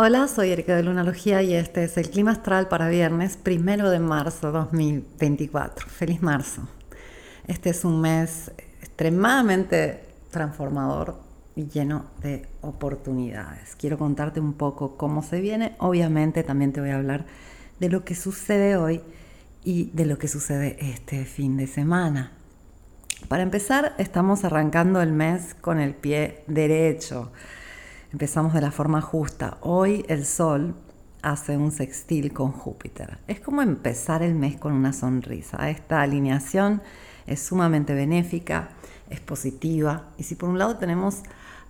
Hola, 0.00 0.28
soy 0.28 0.52
Erika 0.52 0.76
de 0.76 0.84
Lunalogía 0.84 1.42
y 1.42 1.54
este 1.54 1.82
es 1.82 1.96
el 1.96 2.08
clima 2.08 2.30
astral 2.30 2.68
para 2.68 2.88
viernes 2.88 3.36
primero 3.36 3.90
de 3.90 3.98
marzo 3.98 4.52
2024. 4.52 5.88
Feliz 5.88 6.22
marzo. 6.22 6.68
Este 7.48 7.70
es 7.70 7.84
un 7.84 8.00
mes 8.00 8.52
extremadamente 8.80 10.04
transformador 10.30 11.18
y 11.56 11.66
lleno 11.66 12.04
de 12.22 12.46
oportunidades. 12.60 13.74
Quiero 13.74 13.98
contarte 13.98 14.38
un 14.38 14.52
poco 14.52 14.96
cómo 14.96 15.20
se 15.24 15.40
viene. 15.40 15.74
Obviamente 15.78 16.44
también 16.44 16.72
te 16.72 16.80
voy 16.80 16.90
a 16.90 16.96
hablar 16.98 17.26
de 17.80 17.88
lo 17.88 18.04
que 18.04 18.14
sucede 18.14 18.76
hoy 18.76 19.00
y 19.64 19.90
de 19.94 20.06
lo 20.06 20.16
que 20.16 20.28
sucede 20.28 20.76
este 20.78 21.24
fin 21.24 21.56
de 21.56 21.66
semana. 21.66 22.30
Para 23.26 23.42
empezar, 23.42 23.96
estamos 23.98 24.44
arrancando 24.44 25.02
el 25.02 25.10
mes 25.10 25.56
con 25.60 25.80
el 25.80 25.92
pie 25.96 26.44
derecho. 26.46 27.32
Empezamos 28.10 28.54
de 28.54 28.62
la 28.62 28.70
forma 28.70 29.02
justa. 29.02 29.58
Hoy 29.60 30.02
el 30.08 30.24
Sol 30.24 30.74
hace 31.20 31.58
un 31.58 31.70
sextil 31.70 32.32
con 32.32 32.52
Júpiter. 32.52 33.18
Es 33.26 33.38
como 33.38 33.60
empezar 33.60 34.22
el 34.22 34.34
mes 34.34 34.56
con 34.56 34.72
una 34.72 34.94
sonrisa. 34.94 35.68
Esta 35.68 36.00
alineación 36.00 36.80
es 37.26 37.42
sumamente 37.42 37.92
benéfica, 37.92 38.70
es 39.10 39.20
positiva. 39.20 40.06
Y 40.16 40.22
si 40.22 40.36
por 40.36 40.48
un 40.48 40.58
lado 40.58 40.78
tenemos 40.78 41.16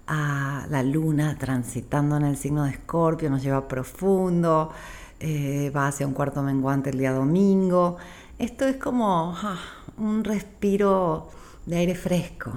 a 0.06 0.64
la 0.70 0.84
luna 0.84 1.36
transitando 1.40 2.16
en 2.16 2.22
el 2.22 2.36
signo 2.36 2.62
de 2.62 2.70
Escorpio, 2.70 3.30
nos 3.30 3.42
lleva 3.42 3.66
profundo, 3.66 4.70
eh, 5.18 5.72
va 5.74 5.88
hacia 5.88 6.06
un 6.06 6.12
cuarto 6.12 6.40
menguante 6.44 6.90
el 6.90 6.98
día 6.98 7.10
domingo. 7.10 7.96
Esto 8.38 8.64
es 8.64 8.76
como 8.76 9.34
ah, 9.36 9.58
un 9.96 10.22
respiro 10.22 11.30
de 11.66 11.78
aire 11.78 11.96
fresco. 11.96 12.52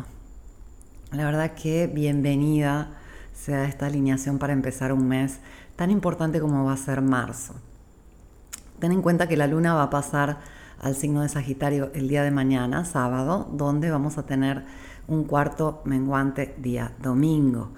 La 1.13 1.25
verdad 1.25 1.55
que 1.55 1.87
bienvenida 1.87 3.00
sea 3.43 3.65
esta 3.65 3.87
alineación 3.87 4.37
para 4.37 4.53
empezar 4.53 4.93
un 4.93 5.07
mes 5.07 5.39
tan 5.75 5.89
importante 5.89 6.39
como 6.39 6.63
va 6.63 6.73
a 6.73 6.77
ser 6.77 7.01
marzo. 7.01 7.55
Ten 8.79 8.91
en 8.91 9.01
cuenta 9.01 9.27
que 9.27 9.35
la 9.35 9.47
luna 9.47 9.73
va 9.73 9.83
a 9.83 9.89
pasar 9.89 10.39
al 10.79 10.95
signo 10.95 11.21
de 11.21 11.29
Sagitario 11.29 11.91
el 11.95 12.07
día 12.07 12.23
de 12.23 12.29
mañana, 12.29 12.85
sábado, 12.85 13.49
donde 13.51 13.89
vamos 13.89 14.17
a 14.17 14.25
tener 14.27 14.63
un 15.07 15.23
cuarto 15.23 15.81
menguante 15.85 16.55
día 16.59 16.91
domingo. 17.01 17.71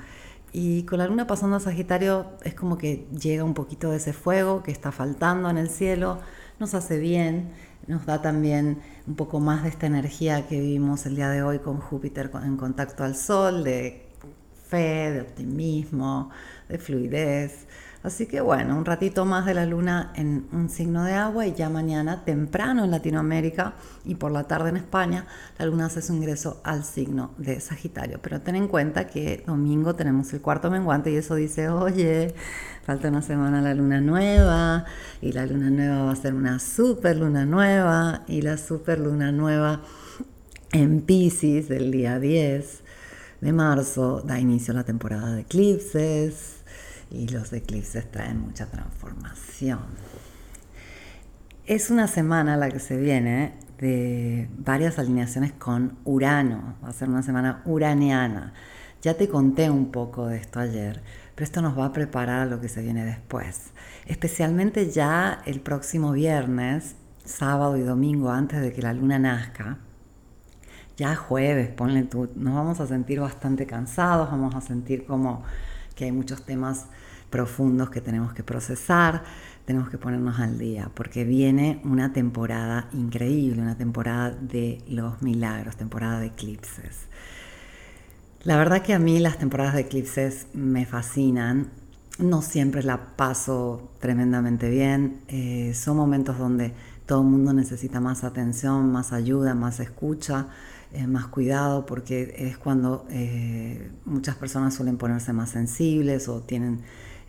Y 0.51 0.83
con 0.83 0.99
la 0.99 1.07
luna 1.07 1.27
pasando 1.27 1.55
a 1.55 1.59
Sagitario 1.61 2.27
es 2.43 2.55
como 2.55 2.77
que 2.77 3.07
llega 3.17 3.43
un 3.45 3.53
poquito 3.53 3.89
de 3.89 3.97
ese 3.97 4.11
fuego 4.11 4.63
que 4.63 4.71
está 4.71 4.91
faltando 4.91 5.49
en 5.49 5.57
el 5.57 5.69
cielo, 5.69 6.19
nos 6.59 6.73
hace 6.73 6.99
bien, 6.99 7.51
nos 7.87 8.05
da 8.05 8.21
también 8.21 8.81
un 9.07 9.15
poco 9.15 9.39
más 9.39 9.63
de 9.63 9.69
esta 9.69 9.87
energía 9.87 10.45
que 10.45 10.59
vivimos 10.59 11.05
el 11.05 11.15
día 11.15 11.29
de 11.29 11.41
hoy 11.41 11.59
con 11.59 11.77
Júpiter 11.77 12.31
en 12.43 12.57
contacto 12.57 13.03
al 13.03 13.15
Sol, 13.15 13.63
de 13.63 14.12
de 14.79 15.21
optimismo, 15.21 16.29
de 16.69 16.77
fluidez. 16.77 17.67
Así 18.03 18.25
que 18.25 18.41
bueno, 18.41 18.77
un 18.77 18.83
ratito 18.83 19.23
más 19.23 19.45
de 19.45 19.53
la 19.53 19.65
luna 19.65 20.11
en 20.15 20.45
un 20.51 20.69
signo 20.69 21.05
de 21.05 21.13
agua 21.13 21.47
y 21.47 21.53
ya 21.53 21.69
mañana 21.69 22.25
temprano 22.25 22.83
en 22.83 22.91
Latinoamérica 22.91 23.75
y 24.03 24.15
por 24.15 24.33
la 24.33 24.43
tarde 24.43 24.69
en 24.69 24.77
España, 24.77 25.25
la 25.57 25.65
luna 25.67 25.85
hace 25.85 26.01
su 26.01 26.13
ingreso 26.13 26.59
al 26.65 26.83
signo 26.83 27.31
de 27.37 27.61
Sagitario. 27.61 28.19
Pero 28.21 28.41
ten 28.41 28.57
en 28.57 28.67
cuenta 28.67 29.07
que 29.07 29.41
domingo 29.47 29.95
tenemos 29.95 30.33
el 30.33 30.41
cuarto 30.41 30.69
menguante 30.69 31.13
y 31.13 31.15
eso 31.15 31.35
dice, 31.35 31.69
oye, 31.69 32.35
falta 32.85 33.07
una 33.07 33.21
semana 33.21 33.61
la 33.61 33.73
luna 33.73 34.01
nueva 34.01 34.83
y 35.21 35.31
la 35.31 35.45
luna 35.45 35.69
nueva 35.69 36.03
va 36.03 36.11
a 36.11 36.17
ser 36.17 36.33
una 36.33 36.59
super 36.59 37.15
luna 37.15 37.45
nueva 37.45 38.23
y 38.27 38.41
la 38.41 38.57
super 38.57 38.99
luna 38.99 39.31
nueva 39.31 39.81
en 40.73 41.01
Pisces 41.01 41.69
del 41.69 41.89
día 41.91 42.19
10 42.19 42.82
de 43.43 43.51
marzo 43.51 44.21
da 44.21 44.39
inicio 44.39 44.73
la 44.73 44.85
temporada 44.85 45.33
de 45.33 45.41
eclipses 45.41 46.63
y 47.11 47.27
los 47.27 47.51
eclipses 47.51 48.09
traen 48.09 48.39
mucha 48.39 48.67
transformación. 48.67 49.81
Es 51.65 51.89
una 51.89 52.07
semana 52.07 52.55
la 52.55 52.69
que 52.69 52.79
se 52.79 52.95
viene 52.95 53.55
de 53.79 54.49
varias 54.57 54.97
alineaciones 54.97 55.51
con 55.51 55.97
Urano, 56.05 56.75
va 56.81 56.87
a 56.87 56.93
ser 56.93 57.09
una 57.09 57.21
semana 57.21 57.61
uraniana. 57.65 58.53
Ya 59.01 59.15
te 59.15 59.27
conté 59.27 59.69
un 59.69 59.91
poco 59.91 60.27
de 60.27 60.37
esto 60.37 60.61
ayer, 60.61 61.03
pero 61.35 61.43
esto 61.43 61.61
nos 61.61 61.77
va 61.77 61.87
a 61.87 61.93
preparar 61.93 62.43
a 62.43 62.45
lo 62.45 62.61
que 62.61 62.69
se 62.69 62.81
viene 62.81 63.03
después. 63.03 63.71
Especialmente 64.05 64.89
ya 64.89 65.41
el 65.45 65.59
próximo 65.59 66.13
viernes, 66.13 66.95
sábado 67.25 67.75
y 67.75 67.81
domingo 67.81 68.29
antes 68.29 68.61
de 68.61 68.71
que 68.71 68.81
la 68.81 68.93
luna 68.93 69.19
nazca, 69.19 69.79
ya 70.97 71.15
jueves, 71.15 71.69
ponle 71.69 72.03
tú, 72.03 72.29
nos 72.35 72.53
vamos 72.53 72.79
a 72.79 72.87
sentir 72.87 73.19
bastante 73.19 73.65
cansados, 73.65 74.29
vamos 74.29 74.55
a 74.55 74.61
sentir 74.61 75.05
como 75.05 75.43
que 75.95 76.05
hay 76.05 76.11
muchos 76.11 76.43
temas 76.45 76.87
profundos 77.29 77.89
que 77.89 77.99
tenemos 77.99 78.33
que 78.33 78.43
procesar, 78.43 79.23
tenemos 79.65 79.89
que 79.89 79.97
ponernos 79.97 80.39
al 80.39 80.59
día, 80.59 80.91
porque 80.93 81.23
viene 81.23 81.81
una 81.83 82.13
temporada 82.13 82.89
increíble, 82.93 83.61
una 83.61 83.77
temporada 83.77 84.31
de 84.31 84.83
los 84.87 85.21
milagros, 85.21 85.75
temporada 85.75 86.19
de 86.19 86.27
eclipses. 86.27 87.07
La 88.43 88.57
verdad 88.57 88.81
que 88.81 88.93
a 88.93 88.99
mí 88.99 89.19
las 89.19 89.37
temporadas 89.37 89.73
de 89.73 89.81
eclipses 89.81 90.47
me 90.53 90.85
fascinan, 90.85 91.69
no 92.19 92.41
siempre 92.41 92.83
la 92.83 93.15
paso 93.15 93.89
tremendamente 93.99 94.69
bien, 94.69 95.21
eh, 95.29 95.73
son 95.73 95.97
momentos 95.97 96.37
donde 96.37 96.73
todo 97.05 97.21
el 97.21 97.27
mundo 97.27 97.53
necesita 97.53 97.99
más 97.99 98.23
atención, 98.23 98.91
más 98.91 99.13
ayuda, 99.13 99.55
más 99.55 99.79
escucha, 99.79 100.47
más 101.07 101.27
cuidado 101.27 101.85
porque 101.85 102.35
es 102.37 102.57
cuando 102.57 103.05
eh, 103.09 103.91
muchas 104.05 104.35
personas 104.35 104.75
suelen 104.75 104.97
ponerse 104.97 105.33
más 105.33 105.49
sensibles 105.49 106.27
o 106.27 106.41
tienen 106.41 106.81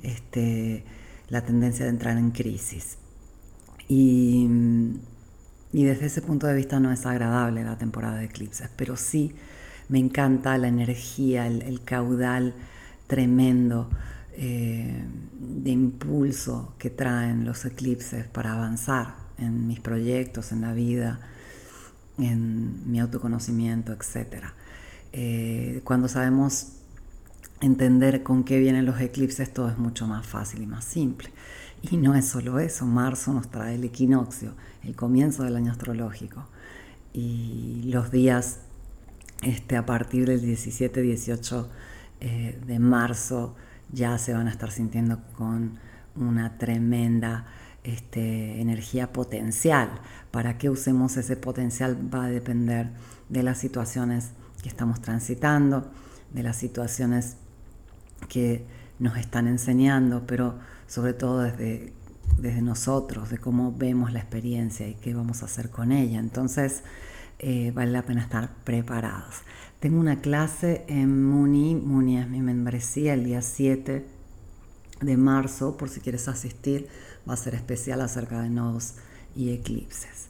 este, 0.02 0.84
la 1.28 1.44
tendencia 1.44 1.84
de 1.84 1.90
entrar 1.90 2.18
en 2.18 2.30
crisis. 2.30 2.98
Y, 3.88 4.48
desde 5.72 6.06
ese 6.06 6.22
punto 6.22 6.46
de 6.46 6.54
vista 6.54 6.78
no 6.78 6.92
es 6.92 7.04
agradable 7.04 7.64
la 7.64 7.76
temporada 7.76 8.18
de 8.18 8.26
eclipses, 8.26 8.70
pero 8.76 8.96
sí 8.96 9.34
me 9.88 9.98
encanta 9.98 10.56
la 10.56 10.68
energía, 10.68 11.46
el, 11.46 11.82
caudal 11.84 12.54
tremendo 13.06 13.90
eh, 14.34 15.04
de 15.38 15.70
impulso 15.70 16.74
que 16.78 16.90
traen 16.90 17.44
los 17.44 17.64
eclipses 17.64 18.26
para 18.26 18.52
avanzar 18.52 19.16
en 19.36 19.66
mis 19.66 19.80
proyectos, 19.80 20.52
en 20.52 20.60
la 20.60 20.72
vida 20.72 21.20
en 22.18 22.90
mi 22.90 23.00
autoconocimiento, 23.00 23.92
etc. 23.92 24.44
Eh, 25.12 25.80
cuando 25.84 26.08
sabemos 26.08 26.72
entender 27.60 28.22
con 28.22 28.44
qué 28.44 28.58
vienen 28.58 28.86
los 28.86 29.00
eclipses, 29.00 29.52
todo 29.52 29.68
es 29.68 29.78
mucho 29.78 30.06
más 30.06 30.26
fácil 30.26 30.62
y 30.62 30.66
más 30.66 30.84
simple. 30.84 31.30
Y 31.82 31.96
no 31.96 32.14
es 32.14 32.26
solo 32.26 32.58
eso, 32.58 32.86
marzo 32.86 33.32
nos 33.32 33.50
trae 33.50 33.74
el 33.74 33.84
equinoccio, 33.84 34.54
el 34.82 34.96
comienzo 34.96 35.42
del 35.44 35.56
año 35.56 35.70
astrológico. 35.70 36.46
Y 37.12 37.82
los 37.84 38.10
días 38.10 38.60
este, 39.42 39.76
a 39.76 39.84
partir 39.84 40.26
del 40.26 40.42
17-18 40.42 41.66
eh, 42.20 42.58
de 42.66 42.78
marzo 42.78 43.54
ya 43.92 44.16
se 44.18 44.32
van 44.32 44.48
a 44.48 44.50
estar 44.50 44.70
sintiendo 44.70 45.20
con 45.36 45.78
una 46.16 46.56
tremenda 46.56 47.46
este, 47.84 48.60
energía 48.60 49.12
potencial. 49.12 50.00
Para 50.30 50.58
que 50.58 50.70
usemos 50.70 51.16
ese 51.16 51.36
potencial 51.36 51.96
va 52.12 52.24
a 52.24 52.28
depender 52.28 52.90
de 53.28 53.42
las 53.42 53.58
situaciones 53.58 54.30
que 54.62 54.68
estamos 54.68 55.00
transitando, 55.00 55.90
de 56.32 56.42
las 56.42 56.56
situaciones 56.56 57.36
que 58.28 58.64
nos 58.98 59.16
están 59.16 59.46
enseñando, 59.46 60.26
pero 60.26 60.58
sobre 60.86 61.12
todo 61.12 61.42
desde, 61.42 61.92
desde 62.38 62.62
nosotros, 62.62 63.30
de 63.30 63.38
cómo 63.38 63.72
vemos 63.72 64.12
la 64.12 64.20
experiencia 64.20 64.88
y 64.88 64.94
qué 64.94 65.14
vamos 65.14 65.42
a 65.42 65.46
hacer 65.46 65.70
con 65.70 65.92
ella. 65.92 66.18
Entonces, 66.18 66.82
eh, 67.38 67.72
vale 67.74 67.92
la 67.92 68.02
pena 68.02 68.22
estar 68.22 68.50
preparados. 68.64 69.42
Tengo 69.80 70.00
una 70.00 70.20
clase 70.20 70.84
en 70.88 71.22
Muni, 71.24 71.74
Muni 71.74 72.18
es 72.18 72.28
mi 72.28 72.40
membresía, 72.40 73.12
el 73.12 73.24
día 73.24 73.42
7 73.42 74.06
de 75.04 75.16
marzo, 75.16 75.76
por 75.76 75.88
si 75.88 76.00
quieres 76.00 76.28
asistir 76.28 76.88
va 77.28 77.34
a 77.34 77.36
ser 77.36 77.54
especial 77.54 78.00
acerca 78.00 78.40
de 78.42 78.50
nodos 78.50 78.94
y 79.34 79.50
eclipses. 79.50 80.28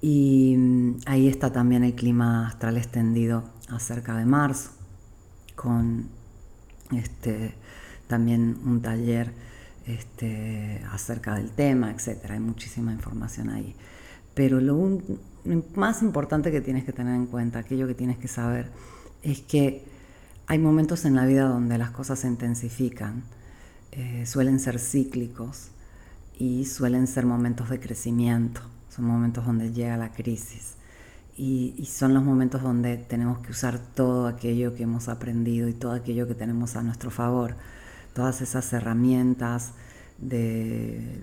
Y 0.00 0.54
mm, 0.56 0.96
ahí 1.06 1.28
está 1.28 1.52
también 1.52 1.84
el 1.84 1.94
clima 1.94 2.48
astral 2.48 2.76
extendido 2.76 3.44
acerca 3.68 4.16
de 4.16 4.26
marzo, 4.26 4.70
con 5.54 6.08
este, 6.92 7.54
también 8.06 8.58
un 8.64 8.80
taller 8.82 9.32
este, 9.86 10.82
acerca 10.90 11.34
del 11.34 11.50
tema, 11.50 11.90
etc. 11.90 12.30
Hay 12.30 12.40
muchísima 12.40 12.92
información 12.92 13.50
ahí. 13.50 13.74
Pero 14.34 14.60
lo, 14.60 15.00
más 15.74 16.02
importante 16.02 16.50
que 16.50 16.60
tienes 16.60 16.84
que 16.84 16.92
tener 16.92 17.14
en 17.14 17.26
cuenta, 17.26 17.60
aquello 17.60 17.86
que 17.86 17.94
tienes 17.94 18.18
que 18.18 18.28
saber, 18.28 18.70
es 19.22 19.40
que 19.40 19.84
hay 20.46 20.58
momentos 20.58 21.04
en 21.04 21.16
la 21.16 21.26
vida 21.26 21.48
donde 21.48 21.78
las 21.78 21.90
cosas 21.90 22.20
se 22.20 22.28
intensifican, 22.28 23.24
eh, 23.96 24.26
suelen 24.26 24.60
ser 24.60 24.78
cíclicos 24.78 25.68
y 26.38 26.66
suelen 26.66 27.06
ser 27.06 27.24
momentos 27.24 27.70
de 27.70 27.80
crecimiento, 27.80 28.60
son 28.94 29.06
momentos 29.06 29.46
donde 29.46 29.72
llega 29.72 29.96
la 29.96 30.12
crisis. 30.12 30.74
Y, 31.38 31.86
son 31.86 32.12
los 32.12 32.22
momentos 32.22 32.62
donde 32.62 32.98
tenemos 32.98 33.38
que 33.38 33.52
usar 33.52 33.78
todo 33.78 34.26
aquello 34.26 34.74
que 34.74 34.82
hemos 34.82 35.08
aprendido 35.08 35.68
y 35.68 35.72
todo 35.72 35.92
aquello 35.92 36.26
que 36.26 36.34
tenemos 36.34 36.76
a 36.76 36.82
nuestro 36.82 37.10
favor. 37.10 37.56
Todas 38.14 38.42
esas 38.42 38.70
herramientas 38.72 39.72
de, 40.18 41.20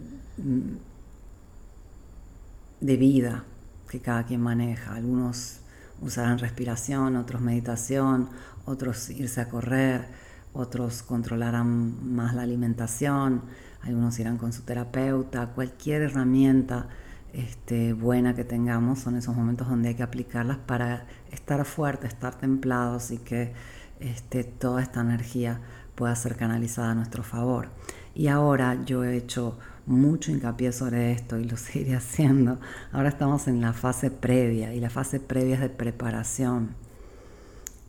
de 2.80 2.98
vida 2.98 3.44
que 3.88 4.00
cada 4.00 4.24
quien 4.26 4.42
maneja. 4.42 4.96
Algunos 4.96 5.60
usarán 6.02 6.40
respiración, 6.40 7.16
otros 7.16 7.42
meditación, 7.42 8.30
otros 8.66 9.10
irse 9.12 9.42
a 9.42 9.50
correr, 9.50 10.08
otros 10.54 11.04
controlarán 11.04 12.14
más 12.16 12.34
la 12.36 12.44
alimentación, 12.44 13.42
algunos 13.82 14.18
irán 14.20 14.38
con 14.38 14.54
su 14.54 14.62
terapeuta, 14.62 15.48
cualquier 15.48 16.04
herramienta 16.04 16.88
este, 17.34 17.94
buena 17.94 18.36
que 18.36 18.44
tengamos 18.44 19.00
son 19.00 19.18
esos 19.18 19.36
momentos 19.36 19.68
donde 19.68 19.90
hay 19.90 19.96
que 19.96 20.04
aplicarlas 20.04 20.58
para 20.58 21.08
estar 21.32 21.66
fuerte, 21.66 22.06
estar 22.06 22.36
templados 22.36 23.10
y 23.10 23.18
que 23.18 23.54
este, 24.00 24.44
toda 24.44 24.84
esta 24.84 25.02
energía 25.02 25.60
pueda 25.96 26.16
ser 26.16 26.36
canalizada 26.36 26.92
a 26.92 26.96
nuestro 26.96 27.24
favor. 27.24 27.70
Y 28.14 28.28
ahora 28.28 28.78
yo 28.86 29.04
he 29.04 29.18
hecho 29.18 29.58
mucho 29.88 30.32
hincapié 30.32 30.72
sobre 30.72 31.12
esto 31.12 31.40
y 31.40 31.46
lo 31.46 31.58
seguiré 31.58 31.96
haciendo. 31.96 32.60
Ahora 32.92 33.10
estamos 33.10 33.48
en 33.48 33.62
la 33.62 33.74
fase 33.74 34.12
previa 34.12 34.74
y 34.74 34.80
la 34.80 34.92
fase 34.92 35.20
previa 35.20 35.56
es 35.56 35.62
de 35.62 35.70
preparación. 35.70 36.76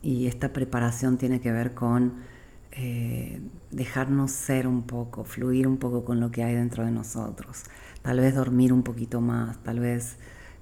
Y 0.01 0.27
esta 0.27 0.53
preparación 0.53 1.17
tiene 1.17 1.39
que 1.39 1.51
ver 1.51 1.73
con 1.73 2.13
eh, 2.77 3.39
dejarnos 3.71 4.31
ser 4.31 4.67
un 4.67 4.83
poco, 4.83 5.23
fluir 5.23 5.65
un 5.65 5.77
poco 5.77 6.03
con 6.03 6.19
lo 6.19 6.29
que 6.31 6.43
hay 6.43 6.55
dentro 6.55 6.83
de 6.83 6.91
nosotros. 6.91 7.63
Tal 8.01 8.19
vez 8.19 8.35
dormir 8.35 8.73
un 8.73 8.83
poquito 8.83 9.21
más, 9.21 9.63
tal 9.63 9.79
vez 9.79 10.17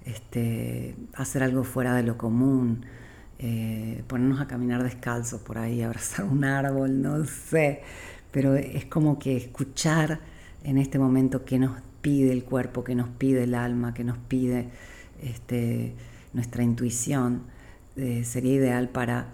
este, 0.06 0.96
hacer 1.16 1.42
algo 1.42 1.64
fuera 1.64 1.96
de 1.96 2.04
lo 2.04 2.16
común, 2.16 2.86
eh, 3.40 4.04
ponernos 4.08 4.40
a 4.42 4.48
caminar 4.48 4.84
descalzos 4.84 5.42
por 5.42 5.58
ahí, 5.58 5.82
abrazar 5.84 6.26
un 6.26 6.44
árbol, 6.44 7.02
no 7.02 7.26
sé. 7.26 7.82
Pero 8.32 8.56
es 8.56 8.86
como 8.86 9.18
que 9.18 9.36
escuchar 9.36 10.20
en 10.64 10.78
este 10.78 11.00
momento 11.00 11.46
qué 11.46 11.58
nos 11.58 11.82
pide 12.02 12.32
el 12.32 12.44
cuerpo, 12.44 12.84
qué 12.84 12.94
nos 12.94 13.10
pide 13.10 13.44
el 13.46 13.56
alma, 13.56 13.96
qué 13.96 14.04
nos 14.04 14.20
pide 14.20 14.70
este, 15.20 15.96
nuestra 16.34 16.62
intuición, 16.64 17.44
eh, 17.96 18.24
sería 18.24 18.54
ideal 18.54 18.90
para 18.90 19.30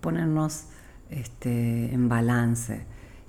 ponernos 0.00 0.66
este, 1.14 1.94
en 1.94 2.08
balance 2.08 2.84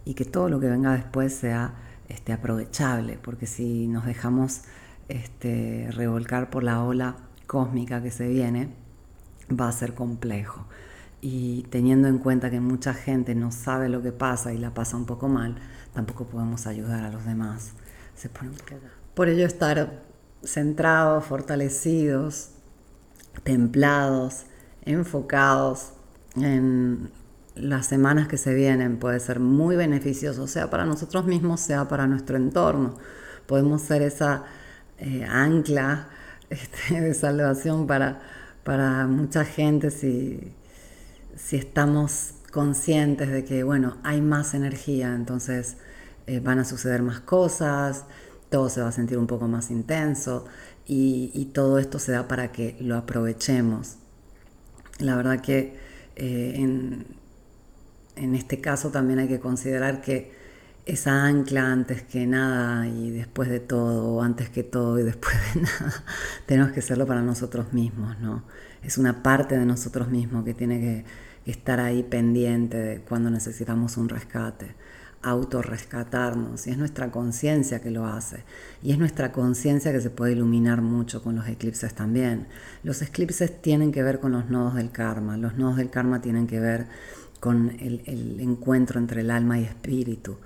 y 0.06 0.16
que 0.16 0.26
todo 0.26 0.50
lo 0.50 0.60
que 0.60 0.68
venga 0.68 0.94
después 0.94 1.34
sea 1.34 1.76
este, 2.08 2.34
aprovechable, 2.34 3.20
porque 3.22 3.46
si 3.46 3.88
nos 3.88 4.06
dejamos 4.06 4.62
este, 5.08 5.90
revolcar 5.92 6.50
por 6.50 6.64
la 6.64 6.84
ola 6.84 7.16
cósmica 7.46 8.02
que 8.02 8.12
se 8.12 8.28
viene, 8.28 8.70
va 9.50 9.68
a 9.68 9.72
ser 9.72 9.94
complejo. 9.94 10.66
Y 11.22 11.64
teniendo 11.70 12.08
en 12.08 12.20
cuenta 12.20 12.50
que 12.50 12.60
mucha 12.60 12.94
gente 12.94 13.36
no 13.36 13.52
sabe 13.52 13.90
lo 13.90 14.02
que 14.02 14.12
pasa 14.12 14.54
y 14.54 14.58
la 14.58 14.74
pasa 14.74 14.98
un 14.98 15.06
poco 15.06 15.28
mal, 15.28 15.56
tampoco 15.94 16.26
podemos 16.26 16.68
ayudar 16.68 17.04
a 17.04 17.12
los 17.12 17.26
demás. 17.26 17.74
Por 19.14 19.30
ello 19.30 19.46
estar 19.46 20.04
centrados, 20.44 21.26
fortalecidos, 21.26 22.50
templados, 23.44 24.46
enfocados 24.84 25.94
en 26.36 27.10
las 27.56 27.88
semanas 27.88 28.28
que 28.28 28.38
se 28.38 28.54
vienen 28.54 28.98
puede 28.98 29.20
ser 29.20 29.40
muy 29.40 29.76
beneficioso, 29.76 30.48
sea 30.48 30.70
para 30.70 30.86
nosotros 30.86 31.26
mismos, 31.26 31.62
sea 31.62 31.88
para 31.88 32.08
nuestro 32.08 32.38
entorno. 32.38 32.96
Podemos 33.48 33.82
ser 33.82 34.02
esa 34.02 34.44
eh, 34.98 35.26
ancla 35.30 36.10
este, 36.50 37.02
de 37.02 37.14
salvación 37.14 37.88
para, 37.88 38.22
para 38.64 39.08
mucha 39.08 39.46
gente 39.46 39.92
si, 39.92 40.54
si 41.36 41.56
estamos 41.58 42.36
conscientes 42.52 43.30
de 43.30 43.44
que, 43.44 43.64
bueno, 43.64 43.98
hay 44.04 44.22
más 44.22 44.54
energía, 44.54 45.14
entonces 45.14 45.78
eh, 46.28 46.40
van 46.40 46.60
a 46.60 46.66
suceder 46.66 47.02
más 47.02 47.20
cosas, 47.20 48.06
todo 48.50 48.70
se 48.70 48.82
va 48.82 48.90
a 48.90 48.92
sentir 48.92 49.18
un 49.18 49.28
poco 49.28 49.48
más 49.48 49.72
intenso 49.72 50.46
y, 50.88 51.52
todo 51.54 51.80
esto 51.80 52.00
se 52.00 52.12
da 52.12 52.28
para 52.28 52.52
que 52.52 52.78
lo 52.80 52.96
aprovechemos. 52.96 53.98
La 55.00 55.16
verdad 55.16 55.42
que 55.42 55.78
eh, 56.16 56.54
en, 56.56 57.06
en 58.16 58.36
este 58.36 58.62
caso 58.62 58.92
también 58.92 59.20
hay 59.20 59.28
que 59.28 59.40
considerar 59.40 60.02
que 60.02 60.32
esa 60.86 61.26
ancla 61.26 61.72
antes 61.72 62.04
que 62.04 62.28
nada 62.28 62.88
y 62.88 63.10
después 63.10 63.50
de 63.50 63.60
todo, 63.60 64.06
o 64.08 64.22
antes 64.22 64.50
que 64.50 64.64
todo 64.64 65.00
y 65.00 65.04
después 65.04 65.36
de 65.54 65.62
nada, 65.62 66.04
tenemos 66.46 66.72
que 66.72 66.80
hacerlo 66.80 67.08
para 67.08 67.22
nosotros 67.22 67.74
mismos, 67.74 68.20
¿no? 68.20 68.44
Es 68.84 68.98
una 68.98 69.24
parte 69.24 69.58
de 69.58 69.66
nosotros 69.66 70.10
mismos 70.10 70.46
que 70.46 70.54
tiene 70.54 70.80
que 70.80 71.52
estar 71.52 71.80
ahí 71.80 72.04
pendiente 72.04 73.04
cuando 73.08 73.32
necesitamos 73.32 73.98
un 73.98 74.10
rescate, 74.10 74.76
autorrescatarnos, 75.24 76.68
y 76.68 76.70
es 76.70 76.78
nuestra 76.78 77.10
conciencia 77.10 77.82
que 77.82 77.90
lo 77.90 78.06
hace, 78.06 78.44
y 78.84 78.92
es 78.92 79.00
nuestra 79.00 79.32
conciencia 79.32 79.92
que 79.92 80.02
se 80.02 80.12
puede 80.12 80.34
iluminar 80.34 80.82
mucho 80.84 81.24
con 81.24 81.36
los 81.36 81.48
eclipses 81.48 81.96
también. 81.96 82.48
Los 82.84 83.02
eclipses 83.02 83.60
tienen 83.60 83.92
que 83.92 84.04
ver 84.04 84.20
con 84.20 84.34
los 84.34 84.52
nodos 84.52 84.76
del 84.76 84.92
karma, 84.92 85.36
los 85.36 85.56
nodos 85.56 85.78
del 85.78 85.90
karma 85.90 86.22
tienen 86.22 86.46
que 86.46 86.60
ver 86.60 86.86
con 87.40 87.70
el, 87.80 88.40
encuentro 88.40 89.00
entre 89.00 89.22
el 89.22 89.32
alma 89.32 89.60
y 89.60 89.64
espíritu. 89.64 90.38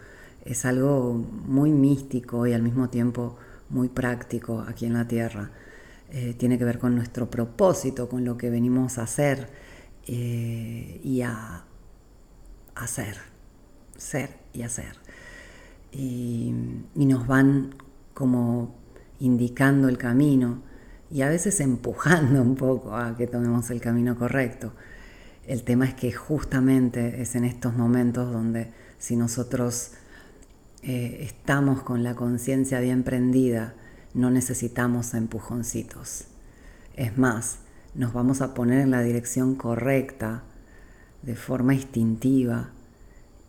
Es 0.43 0.65
algo 0.65 1.13
muy 1.13 1.71
místico 1.71 2.47
y 2.47 2.53
al 2.53 2.61
mismo 2.61 2.89
tiempo 2.89 3.37
muy 3.69 3.89
práctico 3.89 4.65
aquí 4.67 4.85
en 4.85 4.93
la 4.93 5.07
Tierra. 5.07 5.51
Eh, 6.11 6.35
tiene 6.37 6.57
que 6.57 6.65
ver 6.65 6.79
con 6.79 6.95
nuestro 6.95 7.29
propósito, 7.29 8.09
con 8.09 8.25
lo 8.25 8.37
que 8.37 8.49
venimos 8.49 8.97
a 8.97 9.03
hacer 9.03 9.47
eh, 10.07 10.99
y 11.03 11.21
a 11.21 11.65
hacer, 12.73 13.17
ser 13.95 14.31
y 14.53 14.63
hacer. 14.63 14.95
Y, 15.91 16.53
nos 16.95 17.27
van 17.27 17.75
como 18.13 18.75
indicando 19.19 19.89
el 19.89 19.97
camino 19.97 20.61
y 21.11 21.21
a 21.21 21.29
veces 21.29 21.59
empujando 21.59 22.41
un 22.43 22.55
poco 22.55 22.95
a 22.95 23.15
que 23.15 23.27
tomemos 23.27 23.69
el 23.69 23.81
camino 23.81 24.17
correcto. 24.17 24.73
El 25.49 25.63
tema 25.63 25.85
es 25.85 25.95
que 25.95 26.11
justamente 26.11 27.23
es 27.23 27.33
en 27.33 27.43
estos 27.43 27.73
momentos 27.73 28.31
donde 28.31 28.71
si 28.99 29.15
nosotros 29.15 29.93
eh, 30.83 31.21
estamos 31.21 31.81
con 31.81 32.03
la 32.03 32.13
conciencia 32.13 32.79
bien 32.79 33.01
prendida, 33.01 33.73
no 34.13 34.29
necesitamos 34.29 35.15
empujoncitos. 35.15 36.25
Es 36.95 37.17
más, 37.17 37.61
nos 37.95 38.13
vamos 38.13 38.41
a 38.41 38.53
poner 38.53 38.81
en 38.81 38.91
la 38.91 39.01
dirección 39.01 39.55
correcta 39.55 40.43
de 41.23 41.35
forma 41.35 41.73
instintiva 41.73 42.69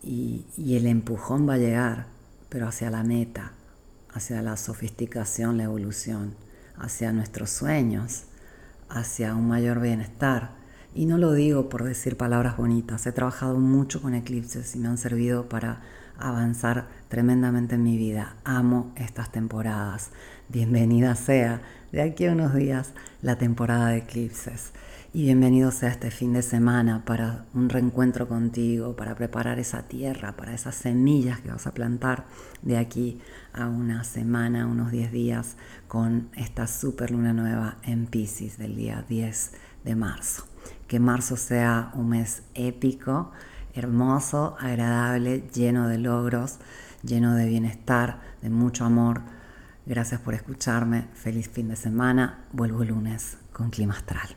y, 0.01 0.47
el 0.57 0.87
empujón 0.87 1.47
va 1.47 1.53
a 1.53 1.59
llegar, 1.59 2.07
pero 2.49 2.67
hacia 2.67 2.89
la 2.89 3.03
meta, 3.03 3.51
hacia 4.11 4.41
la 4.41 4.57
sofisticación, 4.57 5.55
la 5.55 5.65
evolución, 5.65 6.33
hacia 6.77 7.13
nuestros 7.13 7.51
sueños, 7.51 8.23
hacia 8.89 9.35
un 9.35 9.47
mayor 9.47 9.79
bienestar. 9.79 10.60
Y 10.93 11.05
no 11.05 11.17
lo 11.17 11.31
digo 11.31 11.69
por 11.69 11.85
decir 11.85 12.17
palabras 12.17 12.57
bonitas, 12.57 13.07
he 13.07 13.13
trabajado 13.13 13.57
mucho 13.57 14.01
con 14.01 14.13
eclipses 14.13 14.75
y 14.75 14.79
me 14.79 14.89
han 14.89 14.97
servido 14.97 15.47
para 15.47 15.79
avanzar 16.17 16.87
tremendamente 17.07 17.75
en 17.75 17.83
mi 17.83 17.97
vida. 17.97 18.35
Amo 18.43 18.91
estas 18.97 19.31
temporadas. 19.31 20.09
Bienvenida 20.49 21.15
sea 21.15 21.61
de 21.93 22.01
aquí 22.01 22.25
a 22.25 22.33
unos 22.33 22.53
días 22.53 22.91
la 23.21 23.37
temporada 23.37 23.87
de 23.87 23.99
eclipses. 23.99 24.73
Y 25.13 25.23
bienvenido 25.23 25.71
sea 25.71 25.89
este 25.89 26.11
fin 26.11 26.33
de 26.33 26.41
semana 26.41 27.05
para 27.05 27.45
un 27.53 27.69
reencuentro 27.69 28.27
contigo, 28.27 28.95
para 28.97 29.15
preparar 29.15 29.59
esa 29.59 29.83
tierra, 29.83 30.35
para 30.35 30.53
esas 30.53 30.75
semillas 30.75 31.39
que 31.39 31.51
vas 31.51 31.67
a 31.67 31.73
plantar 31.73 32.25
de 32.61 32.77
aquí 32.77 33.21
a 33.53 33.67
una 33.67 34.03
semana, 34.03 34.67
unos 34.67 34.91
10 34.91 35.11
días, 35.11 35.55
con 35.87 36.29
esta 36.35 36.67
super 36.67 37.11
luna 37.11 37.31
nueva 37.31 37.77
en 37.83 38.07
Pisces 38.07 38.57
del 38.57 38.75
día 38.75 39.05
10 39.07 39.51
de 39.85 39.95
marzo. 39.95 40.50
Que 40.91 40.99
marzo 40.99 41.37
sea 41.37 41.89
un 41.93 42.09
mes 42.09 42.43
épico, 42.53 43.31
hermoso, 43.73 44.57
agradable, 44.59 45.47
lleno 45.53 45.87
de 45.87 45.97
logros, 45.97 46.57
lleno 47.01 47.33
de 47.33 47.47
bienestar, 47.47 48.19
de 48.41 48.49
mucho 48.49 48.83
amor. 48.83 49.21
Gracias 49.85 50.19
por 50.19 50.33
escucharme. 50.33 51.07
Feliz 51.13 51.47
fin 51.47 51.69
de 51.69 51.77
semana. 51.77 52.43
Vuelvo 52.51 52.83
lunes 52.83 53.37
con 53.53 53.69
Clima 53.69 53.93
Astral. 53.93 54.35